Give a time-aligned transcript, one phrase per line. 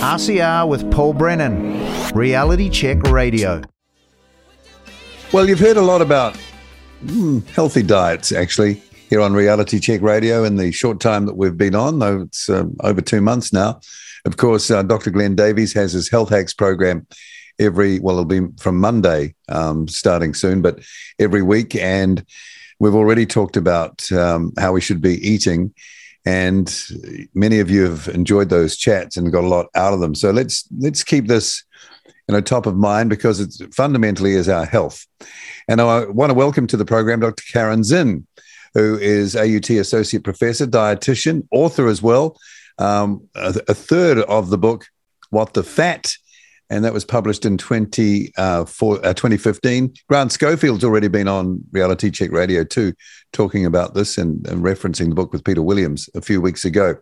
[0.00, 1.78] RCR with Paul Brennan,
[2.14, 3.60] Reality Check Radio.
[5.30, 6.40] Well, you've heard a lot about
[7.04, 11.58] mm, healthy diets, actually, here on Reality Check Radio in the short time that we've
[11.58, 13.78] been on, though it's um, over two months now.
[14.24, 15.10] Of course, uh, Dr.
[15.10, 17.06] Glenn Davies has his Health Hacks program
[17.58, 20.78] every, well, it'll be from Monday um, starting soon, but
[21.18, 21.76] every week.
[21.76, 22.24] And
[22.78, 25.74] we've already talked about um, how we should be eating
[26.26, 26.74] and
[27.34, 30.14] many of you have enjoyed those chats and got a lot out of them.
[30.14, 31.64] So let's let's keep this
[32.28, 35.06] you know top of mind because it fundamentally is our health.
[35.68, 37.42] And I want to welcome to the program Dr.
[37.52, 38.26] Caryn Zinn,
[38.74, 42.38] who is AUT Associate Professor, dietitian, author as well.
[42.78, 44.86] Um, a, a third of the book,
[45.30, 46.14] What the Fat
[46.70, 49.92] and that was published in 20, uh, for, uh, 2015.
[50.08, 52.94] Grant Schofield's already been on Reality Check Radio too,
[53.32, 56.94] talking about this and, and, referencing the book with Peter Williams a few weeks ago.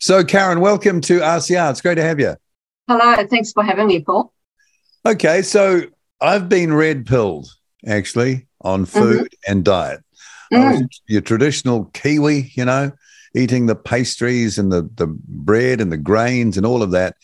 [0.00, 1.70] So, Caryn, welcome to RCR.
[1.70, 2.34] It's great to have you.
[2.88, 4.32] Hello, thanks for having me, Paul.
[5.06, 5.82] Okay, so
[6.20, 7.48] I've been red pilled
[7.86, 8.98] actually on mm-hmm.
[8.98, 9.52] food mm-hmm.
[9.52, 10.00] and diet.
[10.52, 10.86] Mm.
[11.08, 12.92] your traditional Kiwi, you know,
[13.34, 17.16] eating the pastries and the, the bread and the grains and all of that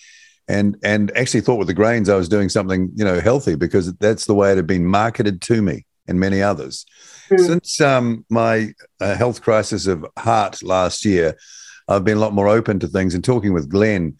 [0.51, 3.95] and and actually thought with the grains I was doing something you know healthy because
[3.95, 6.85] that's the way it had been marketed to me and many others.
[7.31, 7.47] Mm.
[7.47, 11.37] Since um, my uh, health crisis of heart last year,
[11.87, 14.17] I've been a lot more open to things and talking with Glenn.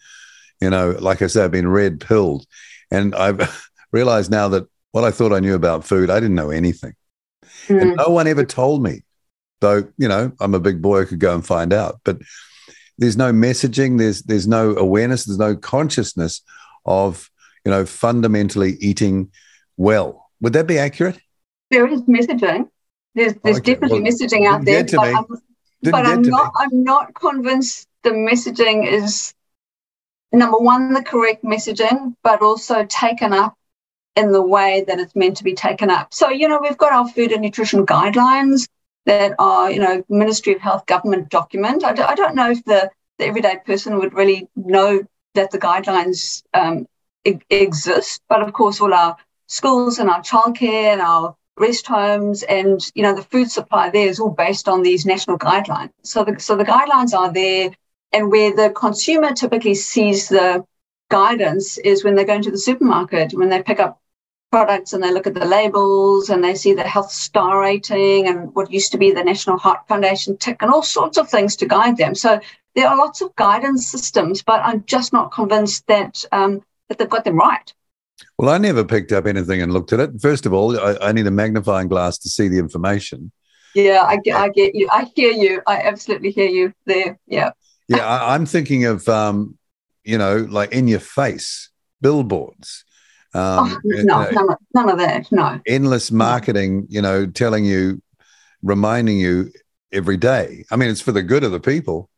[0.61, 2.45] You know, like I said, I've been red pilled,
[2.89, 6.51] and I've realized now that what I thought I knew about food, I didn't know
[6.51, 6.93] anything,
[7.67, 7.81] mm.
[7.81, 7.95] and hmm.
[7.97, 9.03] no one ever told me.
[9.59, 12.17] Though you know, I'm a big boy, I could go and find out, but
[13.01, 16.41] there's no messaging, there's there's no awareness, there's no consciousness
[16.85, 17.31] of
[17.65, 19.31] you know fundamentally eating
[19.75, 20.29] well.
[20.39, 21.19] Would that be accurate?
[21.71, 22.69] There is messaging.
[23.15, 23.73] There's there's okay.
[23.73, 25.25] definitely well, messaging out there, but, I'm,
[25.83, 26.59] but I'm not me.
[26.59, 29.33] I'm not convinced the messaging is
[30.31, 33.57] number one the correct messaging, but also taken up
[34.15, 36.13] in the way that it's meant to be taken up.
[36.13, 38.67] So you know we've got our food and nutrition guidelines
[39.05, 41.83] that are, you know, Ministry of Health government document.
[41.83, 45.01] I d- I don't know if the, the everyday person would really know
[45.35, 46.87] that the guidelines um,
[47.25, 49.17] e- exist, but of course, all our
[49.47, 54.07] schools and our childcare and our rest homes and you know the food supply there
[54.07, 55.91] is all based on these national guidelines.
[56.03, 57.71] So the so the guidelines are there,
[58.13, 60.63] and where the consumer typically sees the
[61.09, 64.00] guidance is when they go into the supermarket when they pick up
[64.51, 68.53] products and they look at the labels and they see the health star rating and
[68.53, 71.65] what used to be the National Heart Foundation tick and all sorts of things to
[71.65, 72.13] guide them.
[72.13, 72.39] So
[72.75, 77.09] there are lots of guidance systems, but I'm just not convinced that um, that they've
[77.09, 77.73] got them right.
[78.37, 80.21] Well, I never picked up anything and looked at it.
[80.21, 83.31] First of all, I, I need a magnifying glass to see the information.
[83.73, 84.89] Yeah, I get, I get you.
[84.91, 85.61] I hear you.
[85.65, 87.17] I absolutely hear you there.
[87.25, 87.51] Yeah.
[87.87, 89.57] Yeah, I, I'm thinking of, um,
[90.03, 91.69] you know, like in your face
[92.01, 92.83] billboards
[93.33, 95.31] um, oh, no, none of, none of that.
[95.31, 95.59] No.
[95.65, 98.01] Endless marketing, you know, telling you,
[98.61, 99.51] reminding you
[99.91, 100.65] every day.
[100.71, 102.09] I mean, it's for the good of the people.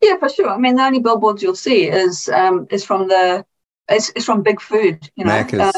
[0.00, 0.50] Yeah, for sure.
[0.50, 3.44] I mean, the only billboards you'll see is um, is from the
[3.90, 5.10] is, is from big food.
[5.16, 5.72] You know, um,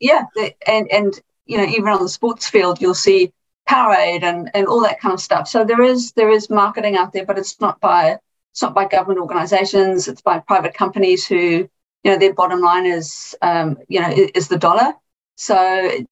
[0.00, 3.32] yeah, the, and and you know, even on the sports field, you'll see
[3.68, 5.48] Powerade and and all that kind of stuff.
[5.48, 8.18] So there is there is marketing out there, but it's not by
[8.52, 10.08] it's not by government organisations.
[10.08, 11.68] It's by private companies who
[12.04, 14.94] you know their bottom line is um, you know is the dollar.
[15.36, 15.56] So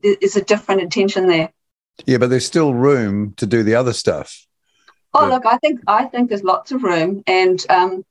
[0.03, 1.53] it's a different intention there.
[2.07, 4.47] Yeah but there's still room to do the other stuff.
[5.13, 7.23] Oh look i think i think there's lots of room.
[7.27, 8.05] And um,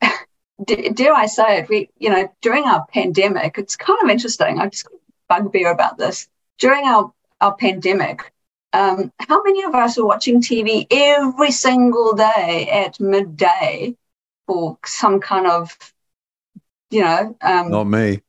[0.64, 4.68] dare i say it we you know during our pandemic it's kind of interesting i
[4.68, 4.98] just got
[5.28, 6.28] bugbear about this.
[6.58, 8.32] During our our pandemic
[8.72, 13.94] um, how many of us are watching tv every single day at midday
[14.46, 15.76] for some kind of
[16.94, 18.22] you know, um, not me.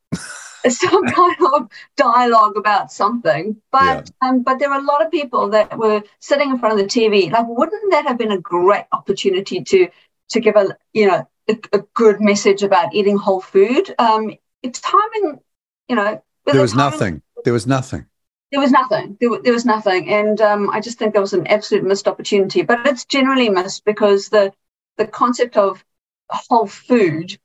[0.64, 3.62] It's some kind of dialogue about something.
[3.72, 4.30] But yeah.
[4.30, 6.92] um, but there are a lot of people that were sitting in front of the
[6.92, 7.32] TV.
[7.32, 9.88] Like, wouldn't that have been a great opportunity to
[10.30, 13.94] to give a you know a, a good message about eating whole food?
[14.00, 14.34] Um,
[14.64, 15.40] it's timing,
[15.88, 16.24] you know.
[16.46, 17.22] There was timing, nothing.
[17.44, 18.08] There was nothing.
[18.52, 19.18] There was nothing.
[19.22, 22.64] There, there was nothing, and um, I just think there was an absolute missed opportunity.
[22.64, 24.54] But it's generally missed because the
[24.98, 25.86] the concept of
[26.30, 27.38] whole food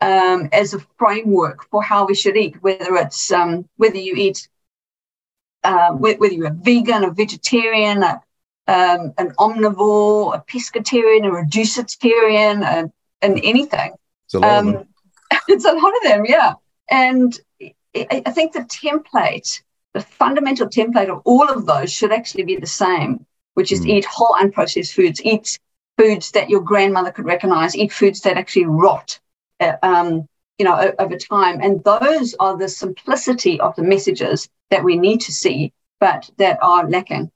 [0.00, 4.48] um, as a framework for how we should eat, whether it's um, whether you eat,
[5.64, 8.22] uh, whether you're a vegan, a vegetarian, a,
[8.68, 13.92] um, an omnivore, a pescatarian, a reducitarian, a, and anything.
[14.26, 14.88] It's a lot of them.
[15.48, 16.54] it's a lot of them, yeah.
[16.90, 19.62] And I think the template,
[19.94, 23.88] the fundamental template of all of those should actually be the same, which is mm.
[23.88, 25.58] eat whole unprocessed foods, eat
[25.96, 29.18] foods that your grandmother could recognize, eat foods that actually rot
[29.82, 31.60] um, you know, over time.
[31.60, 36.58] And those are the simplicity of the messages that we need to see, but that
[36.62, 37.30] are lacking.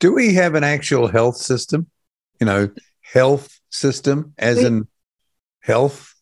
[0.00, 1.88] Do we have an actual health system?
[2.40, 4.88] You know, health system as we, in
[5.60, 6.12] health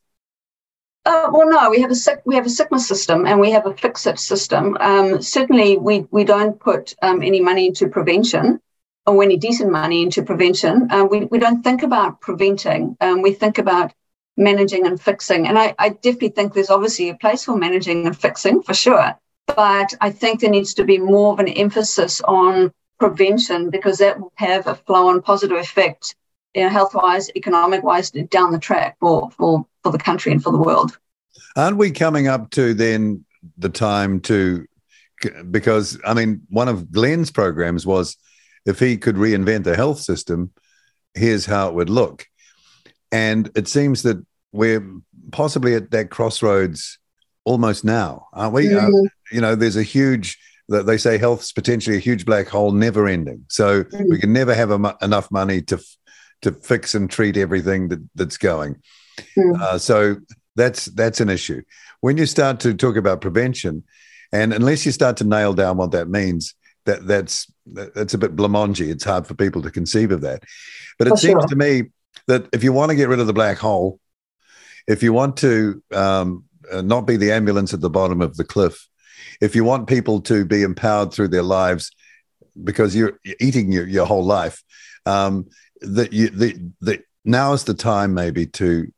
[1.07, 3.67] uh, well, no, we have a sick, we have a sickness system and we have
[3.67, 4.77] a fix it system.
[4.81, 8.61] Um, certainly, we we don't put um, any money into prevention
[9.07, 10.89] or any decent money into prevention.
[10.91, 12.97] Uh, we we don't think about preventing.
[13.01, 13.93] Um, we think about
[14.41, 15.47] managing and fixing.
[15.47, 19.15] And I, I definitely think there's obviously a place for managing and fixing for sure.
[19.47, 24.19] But I think there needs to be more of an emphasis on prevention because that
[24.19, 26.17] will have a flow on positive effect
[26.55, 30.43] you know, health wise, economic wise, down the track for, for, for the country and
[30.43, 30.99] for the world.
[31.57, 33.25] Aren't we coming up to then
[33.59, 34.67] the time to,
[35.51, 38.17] because I mean, one of Glenn's programs was
[38.67, 40.53] if he could reinvent the health system,
[41.15, 42.27] here's how it would look.
[43.13, 44.85] And it seems that we're
[45.33, 46.99] possibly at that crossroads
[47.45, 48.75] almost now, aren't we?
[48.75, 49.07] Uh, mm-hmm.
[49.07, 50.39] Uh, you know, there's a huge,
[50.69, 53.45] that they say health's potentially a huge black hole, never ending.
[53.49, 54.11] So mm-hmm.
[54.11, 54.71] we can never have
[55.03, 55.79] enough money to
[56.43, 58.77] to fix and treat everything that, that's going.
[59.37, 59.61] Mm.
[59.61, 60.17] Uh, so
[60.57, 61.63] that's that's an issue.
[62.01, 63.85] When you start to talk about prevention,
[64.33, 66.55] and unless you start to nail down what that means,
[66.87, 68.91] that that's that's a bit blamongy.
[68.91, 70.45] It's hard for people to conceive of that.
[70.99, 71.49] But it seems sure.
[71.49, 71.91] to me
[72.27, 74.01] that if you want to get rid of the black hole,
[74.87, 78.45] if you want to um, uh, not be the ambulance at the bottom of the
[78.45, 78.89] cliff,
[79.41, 81.91] if you want people to be empowered through their lives
[82.63, 84.63] because you're eating your, your whole life,
[85.07, 85.47] um,
[85.81, 88.93] that you the the now is the time maybe to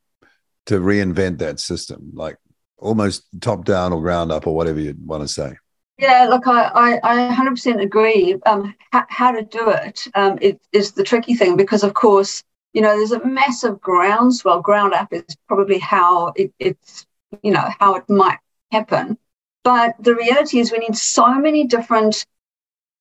[0.66, 2.36] to reinvent that system, like
[2.78, 5.54] almost top down or ground up or whatever you want to say.
[5.98, 8.36] Yeah, look, I, I, I 100% agree.
[8.46, 12.42] Um, ha- how to do it um, it is the tricky thing because, of course,
[12.72, 14.62] you know, there's a massive groundswell.
[14.62, 17.06] Ground up is probably how it, it's,
[17.42, 18.38] you know, how it might
[18.70, 19.18] happen.
[19.64, 22.26] But the reality is, we need so many different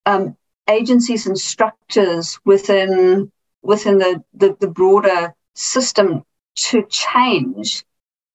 [0.06, 0.36] um,
[0.70, 3.32] agencies and structures within
[3.64, 6.24] within the, the, the broader system
[6.56, 7.86] to change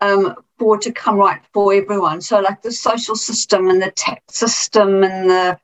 [0.00, 2.20] um, for to come right for everyone.
[2.20, 5.58] So like the social system and the tax system and the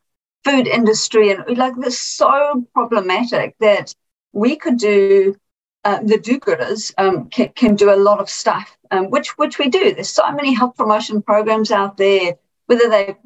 [0.45, 3.95] food industry and like this so problematic that
[4.33, 5.37] we could do
[5.85, 9.69] uh, the do-gooders um, can, can, do a lot of stuff, um, which which we
[9.69, 9.95] do.
[9.95, 12.35] There's so many health promotion programs out there,
[12.67, 13.17] whether they,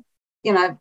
[0.42, 0.78] you know,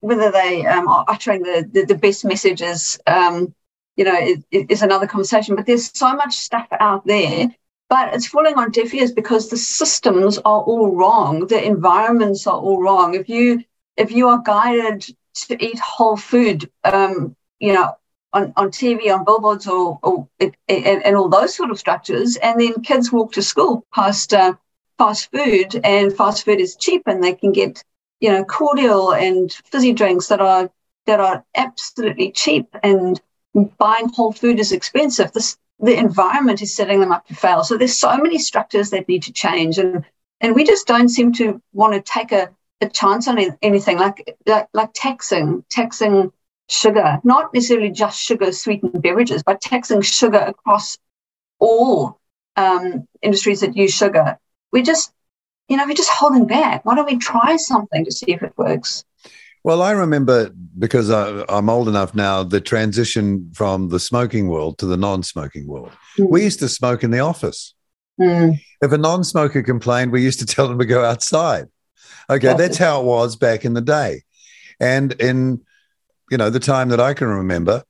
[0.00, 3.54] whether they um, are uttering the, the, the best messages um,
[3.98, 5.56] you know, is, is another conversation.
[5.56, 7.48] But there's so much stuff out there,
[7.90, 11.48] but it's falling on deaf ears because the systems are all wrong.
[11.48, 13.14] The environments are all wrong.
[13.14, 13.64] If you
[13.96, 15.04] if you are guided
[15.34, 17.97] to eat whole food, um, you know,
[18.32, 22.60] on, on TV, on billboards, or, or and, and, all those sort of structures, and
[22.60, 24.54] then kids walk to school past uh,
[24.98, 27.82] fast food, and fast food is cheap, and they can get
[28.20, 30.70] you know cordial and fizzy drinks that are
[31.06, 33.20] that are absolutely cheap and
[33.78, 35.32] buying whole food is expensive.
[35.32, 37.64] This, the environment is setting them up to fail.
[37.64, 40.04] So there's so many structures that need to change, and
[40.40, 44.36] and we just don't seem to want to take a, a chance on anything like,
[44.46, 46.32] like like taxing taxing
[46.68, 50.98] sugar, not necessarily just sugar sweetened beverages, but taxing sugar across
[51.58, 52.20] all
[52.56, 54.38] um, industries that use sugar.
[54.72, 55.12] We're just
[55.68, 56.84] you know we're just holding back.
[56.84, 59.04] Why don't we try something to see if it works?
[59.64, 64.78] Well, I remember because I, am old enough now, the transition from the smoking world
[64.78, 65.90] to the non smoking world.
[66.18, 66.30] Mm.
[66.30, 67.74] We used to smoke in the office.
[68.20, 68.60] Mm.
[68.80, 71.66] If a non smoker complained, we used to tell them to go outside.
[72.30, 74.22] Okay, that's how it was back in the day.
[74.80, 75.62] And in,
[76.30, 77.82] you know, the time that I can remember,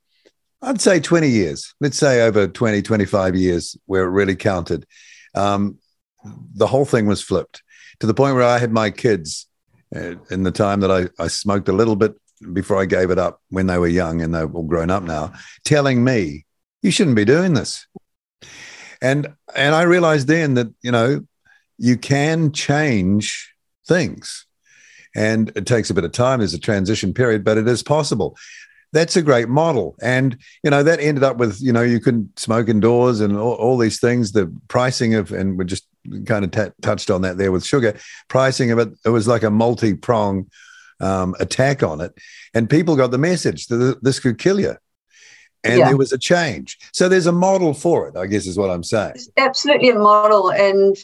[0.61, 4.87] I'd say 20 years, let's say over 20, 25 years where it really counted.
[5.35, 5.78] Um,
[6.54, 7.62] the whole thing was flipped
[8.00, 9.47] to the point where I had my kids
[9.95, 12.14] uh, in the time that I, I smoked a little bit
[12.52, 15.33] before I gave it up when they were young and they're all grown up now,
[15.64, 16.45] telling me,
[16.83, 17.87] you shouldn't be doing this.
[19.00, 21.25] And and I realized then that, you know,
[21.78, 23.54] you can change
[23.87, 24.47] things.
[25.17, 26.38] And it takes a bit of time.
[26.38, 28.37] There's a transition period, but it is possible
[28.93, 29.97] that's a great model.
[30.00, 33.55] And, you know, that ended up with, you know, you couldn't smoke indoors and all,
[33.55, 35.87] all these things, the pricing of, and we just
[36.27, 37.99] kind of t- touched on that there with sugar,
[38.29, 40.50] pricing of it, it was like a multi prong
[41.00, 42.12] um, attack on it.
[42.55, 44.77] And people got the message that this could kill you.
[45.65, 45.88] And yeah.
[45.88, 46.79] there was a change.
[46.93, 49.12] So there's a model for it, I guess is what I'm saying.
[49.17, 50.50] It's absolutely a model.
[50.50, 50.97] And,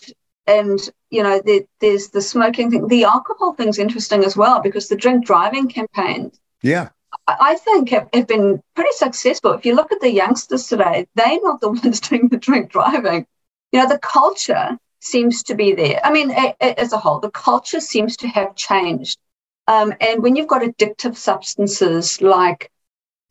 [0.47, 0.79] and,
[1.11, 2.89] you know, the, there's the smoking thing.
[2.89, 6.33] The alcohol thing's interesting as well because the drink driving campaign
[6.63, 6.89] yeah
[7.27, 9.53] I think have, have, been pretty successful.
[9.53, 13.27] If you look at the youngsters today, they're not the ones doing the drink driving.
[13.73, 16.01] You know, the culture seems to be there.
[16.05, 19.19] I mean, a, a, as a whole, the culture seems to have changed.
[19.67, 22.71] Um, and when you've got addictive substances like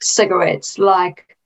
[0.01, 1.37] cigarettes, like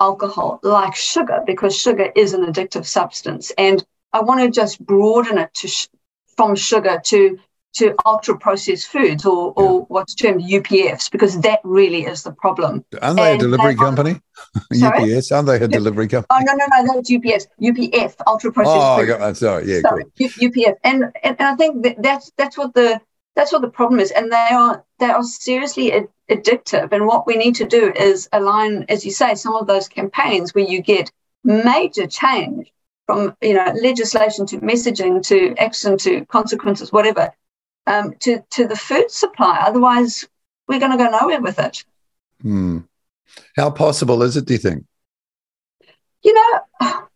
[0.00, 5.38] alcohol, like sugar, because sugar is an addictive substance, and I want to just broaden
[5.38, 5.88] it to sh-
[6.36, 7.38] from sugar to
[7.74, 9.84] to ultra processed foods or, or yeah.
[9.88, 12.84] what's termed UPFs because that really is the problem.
[13.02, 14.20] Aren't they and a delivery company?
[14.80, 15.32] UPS?
[15.32, 16.26] Aren't they a delivery company?
[16.30, 18.76] Oh no no no that's UPS UPF ultra processed.
[18.76, 19.36] Oh, I got that.
[19.36, 20.28] Sorry, yeah, sorry, cool.
[20.28, 23.00] UPF, and, and I think that that's that's what the
[23.34, 26.92] that's what the problem is, and they are they are seriously ad- addictive.
[26.92, 30.54] And what we need to do is align, as you say, some of those campaigns
[30.54, 31.10] where you get
[31.42, 32.72] major change
[33.06, 37.32] from you know legislation to messaging to action to consequences, whatever,
[37.86, 39.62] um, to to the food supply.
[39.66, 40.26] Otherwise,
[40.68, 41.84] we're going to go nowhere with it.
[42.42, 42.80] Hmm.
[43.56, 44.46] How possible is it?
[44.46, 44.84] Do you think?
[46.22, 46.60] You know,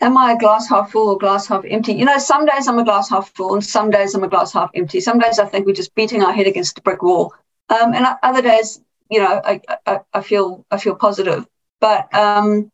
[0.00, 1.94] am I a glass half full or glass half empty?
[1.94, 4.52] You know, some days I'm a glass half full, and some days I'm a glass
[4.52, 5.00] half empty.
[5.00, 7.34] Some days I think we're just beating our head against a brick wall,
[7.68, 11.46] um, and other days, you know, I, I, I feel I feel positive.
[11.80, 12.70] But um,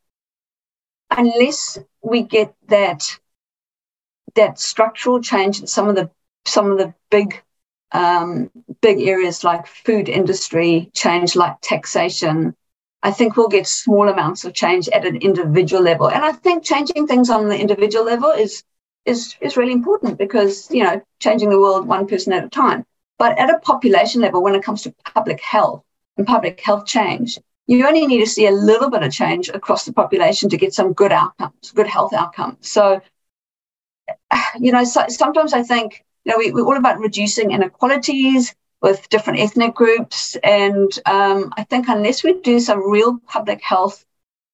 [1.11, 3.19] unless we get that
[4.35, 6.11] that structural change in some of the
[6.45, 7.43] some of the big
[7.93, 12.55] um, big areas like food industry change, like taxation,
[13.03, 16.09] I think we'll get small amounts of change at an individual level.
[16.11, 18.63] And I think changing things on the individual level is
[19.05, 22.85] is is really important because you know changing the world one person at a time.
[23.19, 25.83] But at a population level, when it comes to public health
[26.19, 29.85] and public health change, you only need to see a little bit of change across
[29.85, 32.69] the population to get some good outcomes, good health outcomes.
[32.69, 33.01] So,
[34.59, 39.09] you know, so, sometimes I think you know, we, we're all about reducing inequalities with
[39.09, 40.37] different ethnic groups.
[40.43, 44.05] And um, I think unless we do some real public health,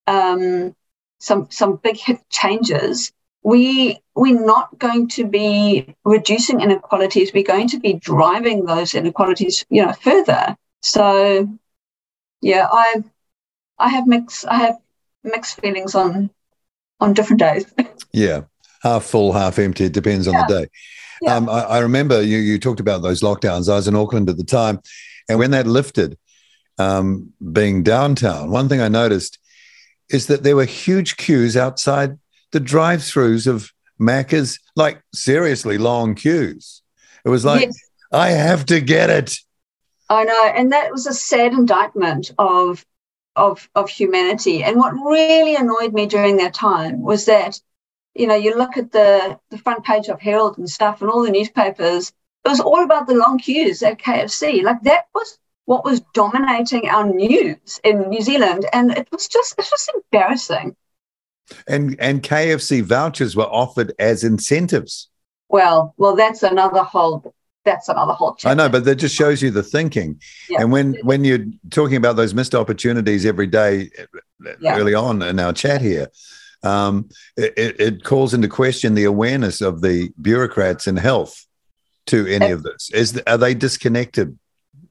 [0.06, 0.74] um,
[1.18, 1.98] some some big
[2.30, 7.32] changes, we we're not going to be reducing inequalities.
[7.32, 10.56] We're going to be driving those inequalities, you know, further.
[10.82, 11.48] So,
[12.42, 13.02] yeah, I
[13.78, 14.76] I have mixed I have
[15.24, 16.30] mixed feelings on
[17.00, 17.64] on different days.
[18.12, 18.42] yeah,
[18.82, 19.84] half full, half empty.
[19.84, 20.46] It depends on yeah.
[20.46, 20.70] the day.
[21.22, 21.36] Yeah.
[21.36, 23.70] Um, I, I, remember you, you talked about those lockdowns.
[23.70, 24.80] I was in Auckland at the time.
[25.28, 26.18] And when that lifted,
[26.78, 29.38] um, being downtown, one thing I noticed
[30.10, 32.18] is that there were huge queues outside
[32.50, 36.82] the drive throughs of Macca's, like seriously long queues.
[37.24, 37.78] It was like, yes.
[38.12, 39.36] I have to get it.
[40.16, 40.44] I know.
[40.44, 42.84] And that was a sad indictment of
[43.34, 44.62] of of humanity.
[44.62, 47.60] And what really annoyed me during that time was that
[48.14, 51.22] you know, you look at the, the front page of Herald and stuff and all
[51.22, 52.12] the newspapers,
[52.44, 54.62] it was all about the long queues at KFC.
[54.62, 58.66] Like that was what was dominating our news in New Zealand.
[58.72, 60.76] And it was just, it was embarrassing.
[61.66, 65.08] And and KFC vouchers were offered as incentives.
[65.48, 68.48] Well, well, that's another whole that's another whole chapter.
[68.48, 70.20] I know, but that just shows you the thinking.
[70.48, 70.62] Yeah.
[70.62, 73.90] And when when you're talking about those missed opportunities every day
[74.60, 74.76] yeah.
[74.76, 76.08] early on in our chat here,
[76.62, 81.46] um, it, it, calls into question the awareness of the bureaucrats in health
[82.06, 82.90] to any of this.
[82.92, 84.38] Is are they disconnected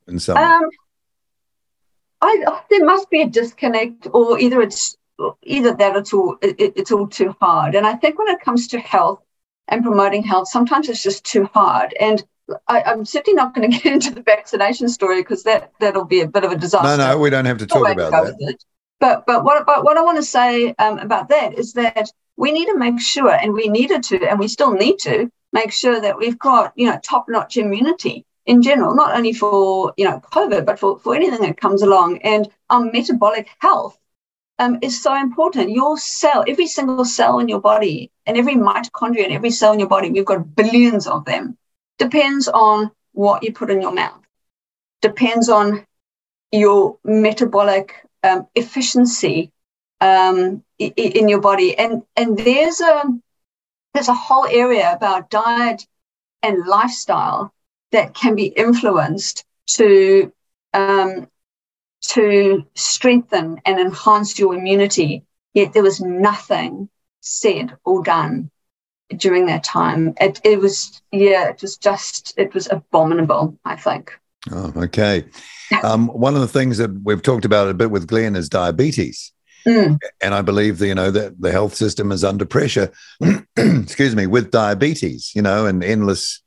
[0.07, 0.37] in some?
[0.37, 0.69] Um,
[2.21, 4.95] I, there must be a disconnect, or either it's
[5.43, 7.75] either that it's all it, it's all too hard.
[7.75, 9.21] And I think when it comes to health
[9.67, 11.95] and promoting health, sometimes it's just too hard.
[11.99, 12.23] And
[12.67, 16.21] I, am certainly not going to get into the vaccination story because that that'll be
[16.21, 16.97] a bit of a disaster.
[16.97, 18.57] No, no, we don't have to talk about that.
[18.99, 22.51] But but what but what I want to say um, about that is that we
[22.51, 25.99] need to make sure, and we needed to, and we still need to make sure
[25.99, 30.21] that we've got you know top notch immunity in general, not only for you know
[30.31, 33.97] COVID, but for for anything that comes along, and our metabolic health.
[34.59, 35.71] Um, is so important.
[35.71, 39.79] Your cell, every single cell in your body, and every mitochondria in every cell in
[39.79, 41.57] your body, we've got billions of them,
[42.01, 44.23] depends on what you put in your mouth,
[45.01, 45.85] depends on
[46.51, 47.93] your metabolic
[48.23, 49.51] um, efficiency
[50.01, 51.77] um, in, your body.
[51.77, 53.03] And and there's a
[53.93, 55.85] there's a whole area about diet
[56.41, 57.53] and lifestyle
[57.91, 59.45] that can be influenced
[59.77, 60.33] to
[60.73, 61.27] um,
[62.13, 65.23] to strengthen and enhance your immunity.
[65.53, 66.89] Yet there was nothing
[67.19, 68.49] said or done
[69.17, 70.13] during that time.
[70.19, 73.57] It, it was yeah, it was just it was abominable.
[73.65, 74.13] I think.
[74.51, 75.25] Oh, okay.
[75.83, 79.31] Um, one of the things that we've talked about a bit with Glenn is diabetes.
[79.65, 79.99] Mm.
[80.21, 82.91] And I believe that, you know, that the health system is under pressure,
[83.55, 86.41] excuse me, with diabetes, you know, and endless,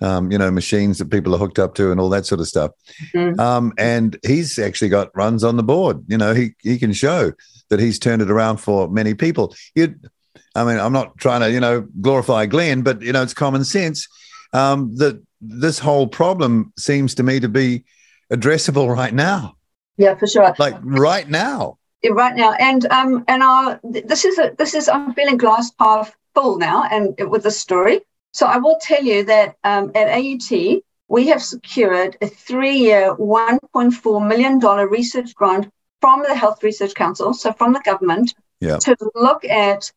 [0.00, 2.48] um, you know, machines that people are hooked up to and all that sort of
[2.48, 2.70] stuff.
[3.14, 3.38] Mm.
[3.38, 6.02] Um, and he's actually got runs on the board.
[6.08, 7.32] You know, he, he can show
[7.68, 9.54] that he's turned it around for many people.
[9.74, 10.08] You'd,
[10.54, 13.64] I mean, I'm not trying to, you know, glorify Glenn, but you know, it's common
[13.64, 14.08] sense
[14.52, 17.84] um, that this whole problem seems to me to be
[18.32, 19.56] addressable right now.
[19.96, 20.54] Yeah, for sure.
[20.58, 21.78] Like right now.
[22.02, 25.72] Yeah, right now, and um, and our this is a, this is I'm feeling glass
[25.78, 28.00] half full now, and with the story.
[28.32, 34.28] So I will tell you that um, at AUT we have secured a three-year, 1.4
[34.28, 38.78] million dollar research grant from the Health Research Council, so from the government, yeah.
[38.78, 39.90] to look at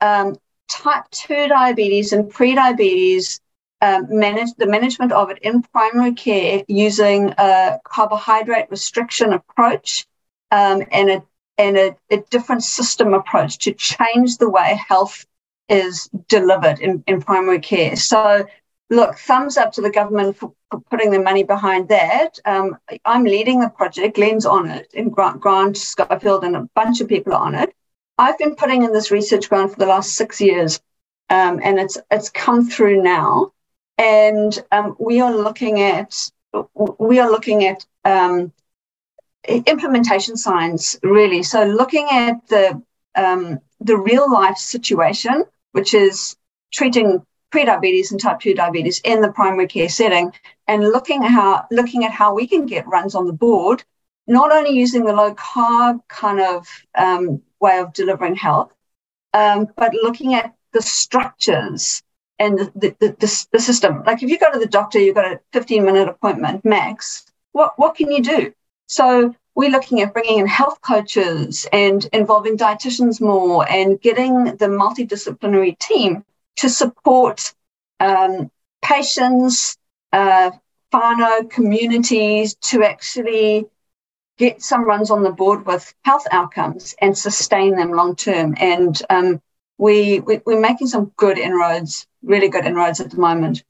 [0.00, 0.36] um,
[0.68, 3.40] type 2 diabetes and pre-diabetes
[3.82, 10.06] um, manage the management of it in primary care using a carbohydrate restriction approach
[10.50, 11.22] um, and a
[11.58, 15.26] and a, a, different system approach to change the way health
[15.68, 17.96] is delivered in, in primary care.
[17.96, 18.46] So,
[18.88, 22.38] look, thumbs up to the government for, for putting the money behind that.
[22.46, 24.16] Um, I'm leading the project.
[24.16, 27.74] Glenn's on it, and Grant, Grant Schofield and a bunch of people are on it.
[28.20, 30.80] I've been putting in this research grant for the last six years,
[31.30, 33.52] um, and it's it's come through now
[34.00, 36.30] and um, we are looking at
[36.74, 38.52] we are looking at um,
[39.46, 41.42] implementation science really.
[41.42, 42.82] So looking at the
[43.14, 46.36] um, the real life situation, which is
[46.72, 50.32] treating prediabetes and type 2 diabetes in the primary care setting
[50.68, 53.84] and looking how looking at how we can get runs on the board
[54.30, 58.72] not only using the low carb kind of um, way of delivering health
[59.34, 62.02] um, but looking at the structures
[62.38, 64.02] and the, the, the, the, system.
[64.04, 67.26] Like if you go to the doctor, you've got a 15 minute appointment max.
[67.52, 68.52] What, what can you do?
[68.86, 74.66] So we're looking at bringing in health coaches and involving dietitians more and getting the
[74.66, 76.24] multidisciplinary team
[76.56, 77.52] to support
[77.98, 78.50] um,
[78.82, 79.76] patients,
[80.12, 80.50] uh,
[80.92, 83.66] whānau communities to actually
[84.40, 88.54] get some runs on the board with health outcomes and sustain them long term.
[88.58, 89.42] And um,
[89.76, 93.62] we, we, we're making some good inroads really good inroads at the moment.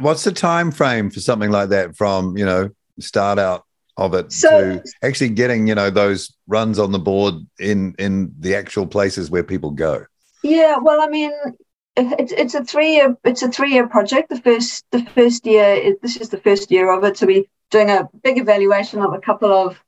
[0.00, 3.64] What's the time frame for something like that from, you know, start out
[3.96, 8.32] of it so, to actually getting, you know, those runs on the board in in
[8.38, 10.04] the actual places where people go?
[10.42, 11.32] Yeah, well, I mean,
[11.96, 14.30] it's it's a three year it's a three year project.
[14.30, 17.90] The first the first year this is the first year of it, so we're doing
[17.90, 19.82] a big evaluation of a couple of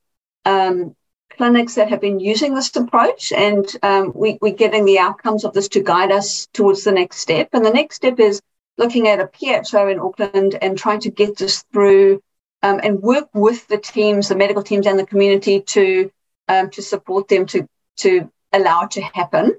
[0.45, 0.95] um,
[1.37, 5.53] clinics that have been using this approach, and um, we, we're getting the outcomes of
[5.55, 7.49] this to guide us towards the next step.
[7.53, 8.43] And the next step is
[8.77, 12.23] looking at a PHO in Auckland and trying to get this through
[12.63, 16.11] um, and work with the teams, the medical teams, and the community to
[16.49, 17.67] um, to support them to
[17.99, 19.57] to allow it to happen.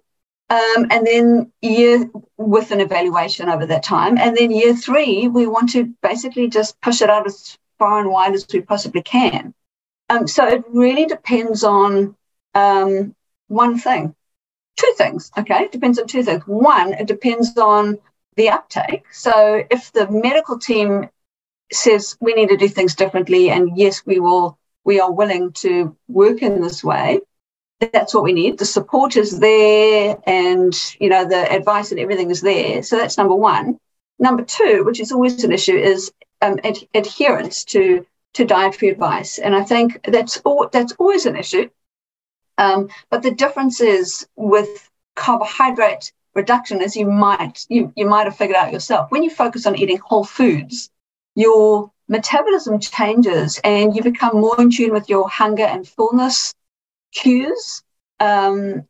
[0.50, 5.48] Um, and then year with an evaluation over that time, and then year three, we
[5.48, 9.56] want to basically just push it out as far and wide as we possibly can.
[10.08, 12.16] Um, so it really depends on
[12.54, 13.16] um,
[13.48, 14.14] one thing,
[14.78, 15.32] two things.
[15.36, 16.44] Okay, it depends on two things.
[16.46, 17.98] One, it depends on
[18.36, 19.06] the uptake.
[19.12, 21.10] So if the medical team
[21.74, 25.98] says we need to do things differently, and yes, we will, we are willing to
[26.08, 27.22] work in this way.
[27.80, 28.60] That's what we need.
[28.60, 32.84] The support is there, and you know the advice and everything is there.
[32.84, 33.80] So that's number one.
[34.20, 39.40] Number two, which is always an issue, is um, ad- adherence to to dietary advice.
[39.40, 41.70] And I think that's all, that's always an issue.
[42.58, 48.38] Um, but the difference is with carbohydrate reduction, as you might you, you might have
[48.38, 50.90] figured out yourself, when you focus on eating whole foods,
[51.36, 56.54] your metabolism changes and you become more in tune with your hunger and fullness
[57.14, 57.84] cues.
[58.20, 58.88] Um,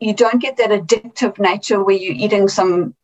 [0.00, 2.94] you don't get that addictive nature where you're eating some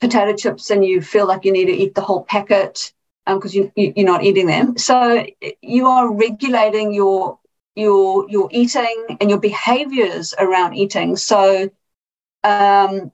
[0.00, 2.92] potato chips and you feel like you need to eat the whole packet
[3.36, 4.76] because um, you, you, are not eating them.
[4.78, 5.24] So
[5.62, 7.38] you are regulating your
[7.76, 11.16] your your eating and your behaviors around eating.
[11.16, 11.70] So
[12.44, 13.12] um,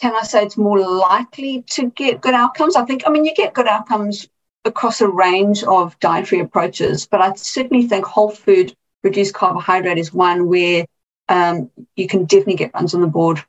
[0.00, 2.74] can I say it's more likely to get good outcomes?
[2.74, 4.28] I think, I mean, you get good outcomes
[4.64, 10.12] across a range of dietary approaches, but I certainly think whole food reduced carbohydrate is
[10.12, 10.86] one where
[11.28, 13.44] um, you can definitely get runs on the board.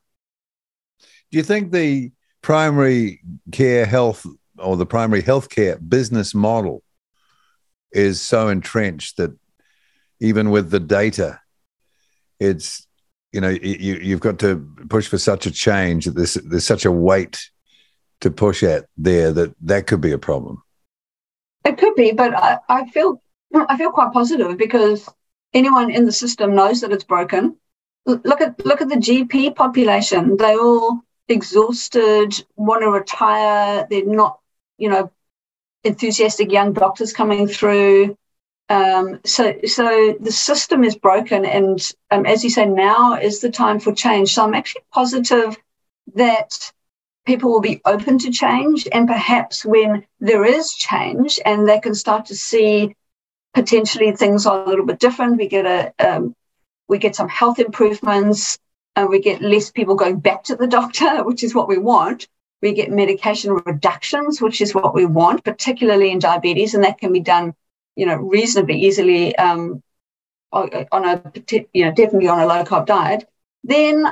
[1.31, 4.25] Do you think the primary care health
[4.61, 6.83] or the primary healthcare business model
[7.91, 9.31] is so entrenched that
[10.19, 11.39] even with the data,
[12.39, 12.87] it's
[13.31, 16.85] you know you you've got to push for such a change that there's there's such
[16.85, 17.49] a weight
[18.21, 20.61] to push at there that that could be a problem.
[21.65, 23.21] It could be, but I, I feel
[23.53, 25.07] I feel quite positive because
[25.53, 27.57] anyone in the system knows that it's broken.
[28.05, 33.87] Look at look at the GP population; they all exhausted, want to retire.
[33.89, 34.39] They're not
[34.81, 35.11] you know,
[35.83, 38.17] enthusiastic young doctors coming through.
[38.67, 43.51] Um, so, so the system is broken, and um, as you say, now is the
[43.51, 44.33] time for change.
[44.33, 45.55] So, I'm actually positive
[46.15, 46.71] that
[47.25, 51.93] people will be open to change, and perhaps when there is change, and they can
[51.93, 52.95] start to see
[53.53, 55.37] potentially things are a little bit different.
[55.37, 56.35] We get a um,
[56.87, 58.57] we get some health improvements,
[58.95, 62.27] and we get less people going back to the doctor, which is what we want.
[62.61, 67.11] We get medication reductions, which is what we want, particularly in diabetes, and that can
[67.11, 67.53] be done,
[67.95, 69.81] you know, reasonably easily um,
[70.51, 71.31] on a,
[71.73, 73.27] you know, definitely on a low carb diet.
[73.63, 74.05] Then,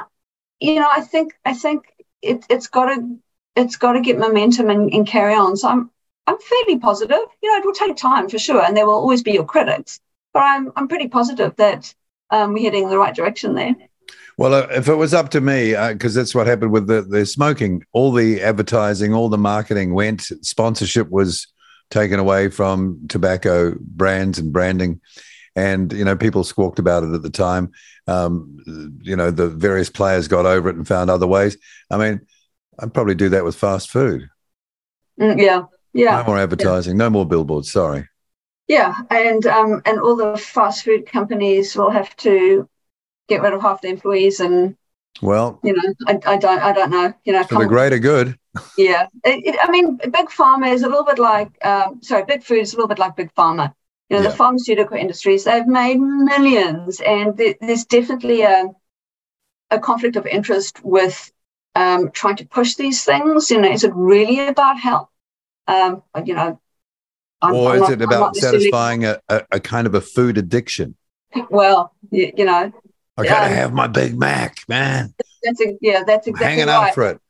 [0.59, 1.85] you know, I think I think
[2.21, 3.19] it, has got to
[3.55, 5.57] it's got to get momentum and, and carry on.
[5.57, 5.91] So I'm
[6.27, 7.19] I'm fairly positive.
[7.41, 9.99] You know, it will take time for sure, and there will always be your critics,
[10.33, 11.93] but I'm I'm pretty positive that
[12.29, 13.75] um, we're heading in the right direction there.
[14.39, 17.01] Well, uh, if it was up to me, because uh, that's what happened with the,
[17.01, 21.45] the smoking, all the advertising, all the marketing went, sponsorship was
[21.91, 25.01] taken away from tobacco brands and branding.
[25.57, 27.73] And, you know, people squawked about it at the time.
[28.07, 28.57] Um,
[29.01, 31.57] you know, the various players got over it and found other ways.
[31.91, 32.21] I mean,
[32.79, 34.29] I'd probably do that with fast food.
[35.19, 35.63] Mm, yeah.
[35.91, 36.15] Yeah.
[36.21, 37.03] No more advertising, yeah.
[37.03, 37.73] no more billboards.
[37.73, 38.07] Sorry.
[38.69, 42.69] Yeah, and um, and all the fast food companies will have to
[43.29, 44.75] get rid of half the employees and
[45.21, 48.37] well you know i, I don't i don't know you know for the greater good.
[48.77, 49.07] Yeah.
[49.23, 52.59] It, it, i mean big pharma is a little bit like um, sorry big food
[52.59, 53.73] is a little bit like big pharma.
[54.09, 54.29] You know yeah.
[54.29, 58.69] the pharmaceutical industries they've made millions and th- there's definitely a,
[59.69, 61.31] a conflict of interest with
[61.75, 63.51] um, trying to push these things.
[63.51, 65.09] You know is it really about health?
[65.67, 66.59] Um, you know
[67.41, 70.37] I'm, or I'm is not, it about satisfying a, a, a kind of a food
[70.37, 70.95] addiction?
[71.49, 72.73] Well you, you know
[73.19, 75.13] I gotta have my Big Mac, man.
[75.43, 76.89] That's a, yeah, that's exactly I'm hanging right.
[76.89, 77.21] out for it.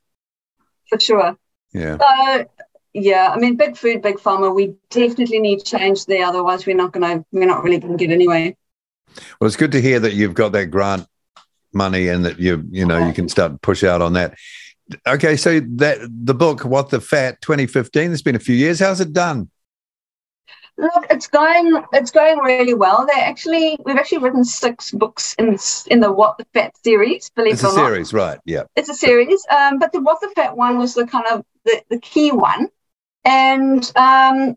[0.88, 1.36] For sure.
[1.72, 1.98] Yeah.
[1.98, 2.46] So
[2.92, 4.54] yeah, I mean, big food, big pharma.
[4.54, 6.26] We definitely need change there.
[6.26, 8.54] Otherwise, we're not gonna, we're not really gonna get anywhere.
[9.40, 11.06] Well, it's good to hear that you've got that grant
[11.72, 14.34] money and that you, you know, you can start to push out on that.
[15.06, 18.12] Okay, so that the book, What the Fat, 2015.
[18.12, 18.80] It's been a few years.
[18.80, 19.48] How's it done?
[20.80, 23.06] Look, it's going it's going really well.
[23.06, 27.30] They actually we've actually written six books in in the What the Fat series.
[27.30, 28.40] Believe it's it or not, series, right?
[28.46, 29.44] Yeah, it's a series.
[29.50, 32.68] Um, but the What the Fat one was the kind of the, the key one,
[33.26, 34.56] and um,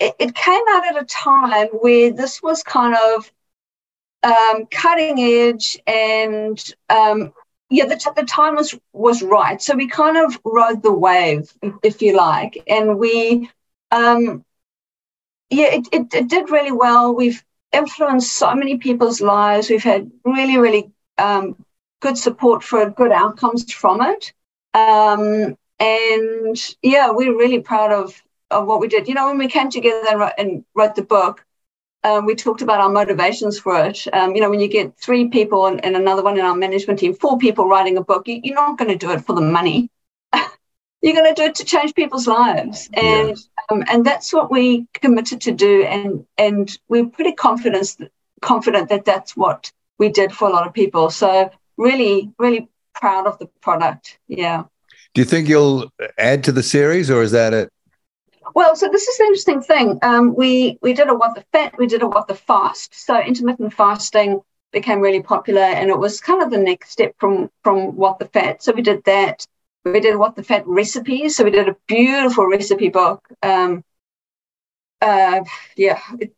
[0.00, 3.30] it, it came out at a time where this was kind of
[4.24, 7.32] um, cutting edge and um,
[7.70, 9.62] yeah, the, t- the time was was right.
[9.62, 13.50] So we kind of rode the wave, if you like, and we
[13.90, 14.44] um,
[15.52, 17.14] yeah, it, it, it did really well.
[17.14, 19.70] We've influenced so many people's lives.
[19.70, 21.56] We've had really, really um,
[22.00, 24.32] good support for good outcomes from it.
[24.74, 29.08] Um, and yeah, we're really proud of, of what we did.
[29.08, 31.44] You know, when we came together and wrote, and wrote the book,
[32.04, 34.06] um, we talked about our motivations for it.
[34.12, 36.98] Um, you know, when you get three people and, and, another one in our management
[36.98, 39.40] team, four people writing a book, you, are not going to do it for the
[39.40, 39.88] money.
[41.02, 43.34] you're going to do it to change people's lives and yeah.
[43.70, 47.96] Um, and that's what we committed to do and and we're pretty confident
[48.40, 53.26] confident that that's what we did for a lot of people so really really proud
[53.26, 54.64] of the product yeah
[55.14, 57.72] do you think you'll add to the series or is that it
[58.54, 59.98] well, so this is the interesting thing.
[60.02, 62.94] Um, we we did a what the fat, we did a what the fast.
[62.94, 64.40] So intermittent fasting
[64.72, 68.26] became really popular, and it was kind of the next step from from what the
[68.26, 68.62] fat.
[68.62, 69.46] So we did that
[69.84, 71.36] we did what the fat recipes.
[71.36, 73.26] So we did a beautiful recipe book.
[73.42, 73.84] Um,
[75.00, 75.44] uh,
[75.76, 76.34] yeah, it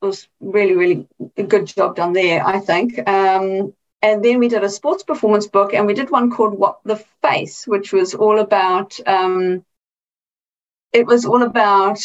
[0.00, 2.98] was really, really a good job done there, I think.
[3.08, 6.80] Um, and then we did a sports performance book, and we did one called What
[6.84, 8.98] the Face, which was all about.
[9.06, 9.64] Um,
[10.92, 12.00] it was all about.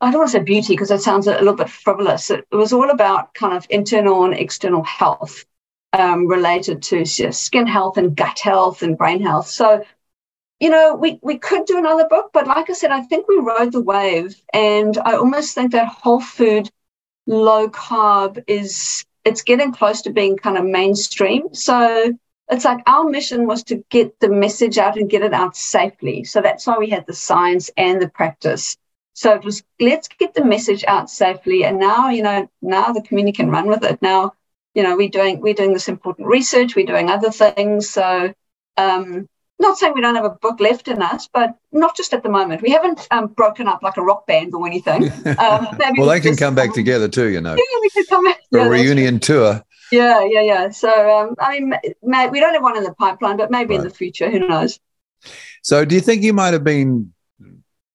[0.00, 2.30] I don't want to say beauty because that sounds a little bit frivolous.
[2.30, 5.44] It was all about kind of internal and external health
[5.92, 9.48] um, related to skin health and gut health and brain health.
[9.48, 9.84] So,
[10.60, 13.38] you know, we, we could do another book, but like I said, I think we
[13.38, 14.40] rode the wave.
[14.52, 16.70] And I almost think that whole food,
[17.26, 21.52] low carb is, it's getting close to being kind of mainstream.
[21.54, 22.16] So
[22.48, 26.24] it's like our mission was to get the message out and get it out safely.
[26.24, 28.76] So that's why we had the science and the practice.
[29.14, 31.64] So it was let's get the message out safely.
[31.64, 34.00] And now, you know, now the community can run with it.
[34.02, 34.34] Now
[34.74, 37.90] you know, we're doing we're doing this important research, we're doing other things.
[37.90, 38.32] So
[38.76, 42.22] um, not saying we don't have a book left in us, but not just at
[42.22, 42.62] the moment.
[42.62, 45.10] We haven't um, broken up like a rock band or anything.
[45.42, 47.54] Um, well, they can come back together too, you know.
[47.54, 48.40] Yeah, we could come back.
[48.50, 49.62] For yeah, a reunion tour.
[49.90, 50.70] Yeah, yeah, yeah.
[50.70, 53.82] So, um, I mean, may, we don't have one in the pipeline, but maybe right.
[53.82, 54.78] in the future, who knows?
[55.62, 57.12] So, do you think you might have been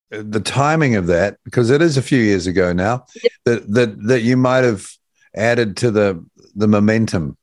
[0.10, 3.06] the timing of that because it is a few years ago now
[3.46, 4.88] that that that you might have
[5.36, 6.26] added to the
[6.58, 7.38] the momentum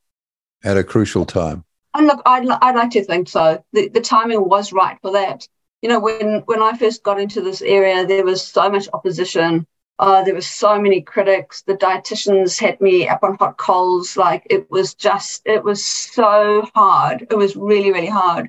[0.64, 1.64] at a crucial time.
[1.94, 3.64] And look, I'd, I'd like to think so.
[3.72, 5.46] The, the timing was right for that.
[5.80, 9.66] You know, when when I first got into this area, there was so much opposition.
[9.98, 11.62] Uh, there were so many critics.
[11.62, 14.16] The dietitians had me up on hot coals.
[14.16, 17.26] Like it was just, it was so hard.
[17.30, 18.48] It was really, really hard.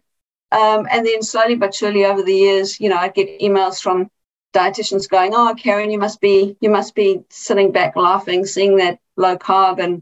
[0.51, 4.09] Um, and then slowly but surely over the years, you know, I'd get emails from
[4.53, 8.99] dietitians going, "Oh, Caryn, you must be you must be sitting back laughing, seeing that
[9.17, 10.01] low carb and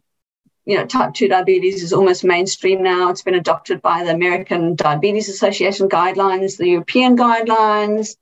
[0.65, 3.09] you know type two diabetes is almost mainstream now.
[3.09, 8.15] It's been adopted by the American Diabetes Association guidelines, the European guidelines.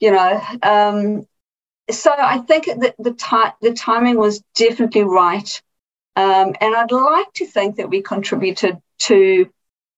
[0.00, 1.26] You know, um,
[1.90, 5.62] so I think that the ti- the timing was definitely right,
[6.16, 9.50] um, and I'd like to think that we contributed to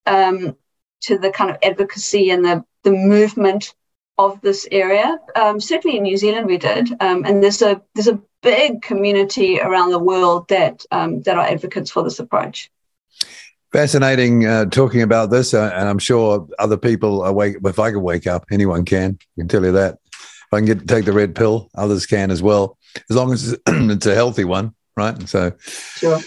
[0.05, 0.55] um,
[1.01, 3.73] to the kind of advocacy and the, the movement
[4.17, 5.19] of this area.
[5.35, 9.59] Um, certainly in New Zealand, we did, um, and there's a there's a big community
[9.59, 12.71] around the world that um, that are advocates for this approach.
[13.73, 17.57] Fascinating uh, talking about this, uh, and I'm sure other people are wake.
[17.65, 19.17] If I can wake up, anyone can.
[19.19, 19.97] I can tell you that.
[20.13, 22.77] If I can get take the red pill, others can as well,
[23.09, 25.27] as long as it's a healthy one, right?
[25.27, 25.51] So,
[25.95, 26.19] sure.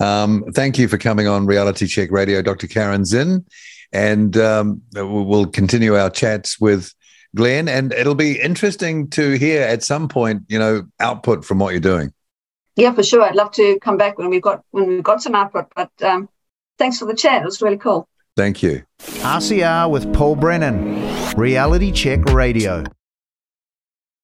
[0.00, 2.66] Um, thank you for coming on Reality Check Radio, Dr.
[2.66, 3.46] Caryn Zinn.
[3.92, 6.92] And um, we'll continue our chats with
[7.34, 7.68] Glenn.
[7.68, 11.80] And it'll be interesting to hear at some point, you know, output from what you're
[11.80, 12.12] doing.
[12.76, 13.22] Yeah, for sure.
[13.22, 15.66] I'd love to come back when we've got when we've got some output.
[15.74, 16.28] But um,
[16.78, 17.42] thanks for the chat.
[17.42, 18.08] It was really cool.
[18.36, 18.82] Thank you.
[18.98, 22.84] RCR with Paul Brennan, Reality Check Radio.